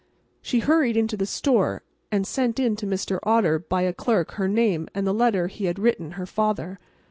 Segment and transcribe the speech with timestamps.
[0.41, 3.19] She hurried into the store and sent in to Mr.
[3.21, 6.79] Otter by a clerk her name and the letter he had written her father.